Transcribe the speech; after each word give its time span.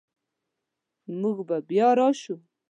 موږ 1.19 1.37
به 1.47 1.57
بیا 1.69 1.89
راشو 1.99 2.35